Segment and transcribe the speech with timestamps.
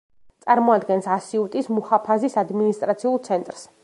[0.45, 3.63] წარმოადგენს ასიუტის მუჰაფაზის ადმინისტრაციულ ცენტრის.